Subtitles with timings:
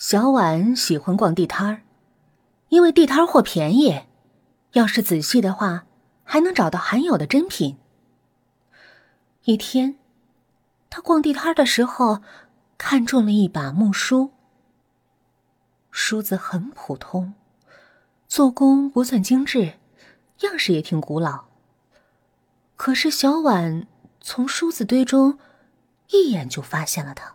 [0.00, 1.82] 小婉喜欢逛地摊儿，
[2.70, 4.04] 因为地摊货便宜，
[4.72, 5.84] 要是仔细的话，
[6.24, 7.76] 还能找到罕有的珍品。
[9.44, 9.98] 一天，
[10.88, 12.22] 他逛地摊的时候，
[12.78, 14.30] 看中了一把木梳。
[15.90, 17.34] 梳子很普通，
[18.26, 19.74] 做工不算精致，
[20.40, 21.44] 样式也挺古老。
[22.74, 23.86] 可是小婉
[24.22, 25.38] 从梳子堆中
[26.08, 27.34] 一眼就发现了它，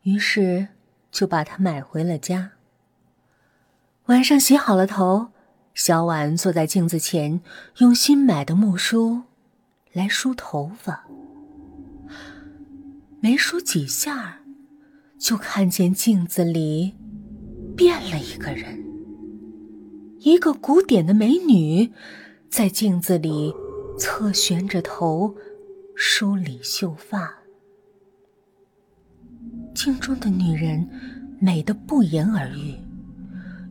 [0.00, 0.68] 于是。
[1.14, 2.50] 就把它买回了家。
[4.06, 5.28] 晚上洗好了头，
[5.72, 7.40] 小婉坐在镜子前，
[7.78, 9.22] 用新买的木梳
[9.92, 11.06] 来梳头发。
[13.20, 14.40] 没梳几下，
[15.16, 16.96] 就看见镜子里
[17.76, 18.84] 变了一个人，
[20.18, 21.92] 一个古典的美女，
[22.50, 23.54] 在镜子里
[23.96, 25.36] 侧旋着头
[25.94, 27.43] 梳理秀发。
[29.74, 30.88] 镜中的女人
[31.40, 32.74] 美得不言而喻，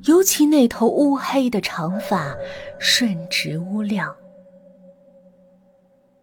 [0.04, 2.36] 尤其那头乌黑的长发，
[2.78, 4.14] 顺直乌亮。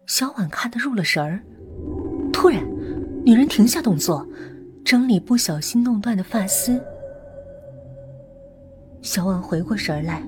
[0.05, 1.41] 小婉看得入了神儿，
[2.31, 2.63] 突然，
[3.25, 4.25] 女人停下动作，
[4.85, 6.81] 整理不小心弄断的发丝。
[9.01, 10.21] 小婉回过神来，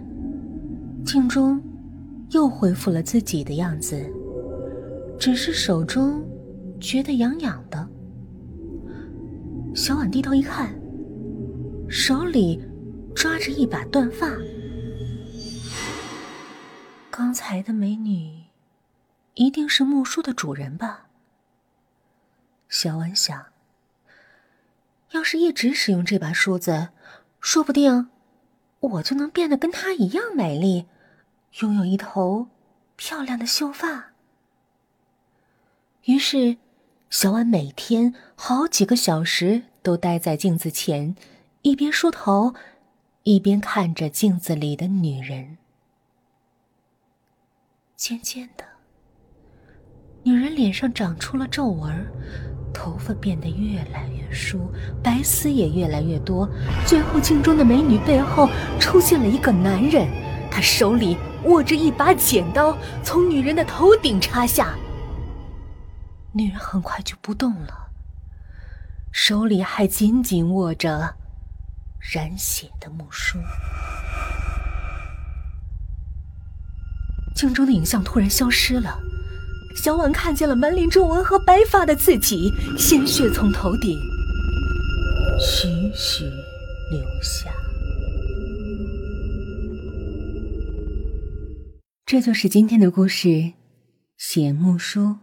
[1.05, 1.61] 镜中
[2.31, 4.03] 又恢复了自己的样子，
[5.19, 6.23] 只是手中
[6.79, 7.82] 觉得痒痒的。
[9.75, 10.71] 小婉低头一看，
[11.89, 12.63] 手里
[13.15, 14.29] 抓着一把断发。
[17.09, 18.43] 刚才的美女，
[19.33, 21.07] 一定是木梳的主人吧？
[22.69, 23.47] 小婉想，
[25.11, 26.89] 要是一直使用这把梳子，
[27.39, 28.09] 说不定
[28.79, 30.85] 我就能变得跟她一样美丽，
[31.61, 32.47] 拥有一头
[32.95, 34.11] 漂亮的秀发。
[36.03, 36.57] 于是。
[37.13, 41.15] 小婉每天好几个小时都待在镜子前，
[41.61, 42.55] 一边梳头，
[43.21, 45.59] 一边看着镜子里的女人。
[47.95, 48.63] 渐渐的，
[50.23, 51.93] 女人脸上长出了皱纹，
[52.73, 54.67] 头发变得越来越疏，
[55.03, 56.49] 白丝也越来越多。
[56.87, 58.49] 最后，镜中的美女背后
[58.79, 60.07] 出现了一个男人，
[60.49, 64.75] 他手里握着一把剪刀，从女人的头顶插下。
[66.35, 67.91] 女人很快就不动了，
[69.11, 71.15] 手里还紧紧握着
[71.99, 73.37] 染血的木梳。
[77.35, 78.99] 镜中的影像突然消失了，
[79.75, 83.99] 小婉看见了满脸皱纹和白发的自己，鲜血从头顶
[85.39, 87.51] 徐徐流下。
[92.05, 93.53] 这就是今天的故事，
[94.17, 95.17] 血木梳。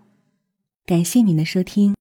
[0.87, 1.95] 感谢您的收听。